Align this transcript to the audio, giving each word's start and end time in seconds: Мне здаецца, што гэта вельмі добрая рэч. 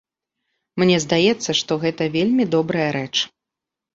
Мне 0.83 0.95
здаецца, 1.03 1.49
што 1.59 1.77
гэта 1.85 2.07
вельмі 2.15 2.43
добрая 2.57 2.87
рэч. 2.97 3.15